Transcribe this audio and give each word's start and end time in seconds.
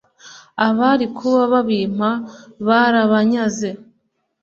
Abari 0.67 1.05
kuba 1.17 1.41
babimpa 1.53 2.09
Barabanyaze 2.67 3.69